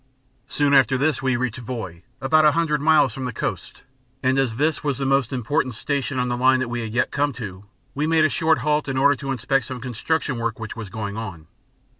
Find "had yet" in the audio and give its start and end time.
6.81-7.11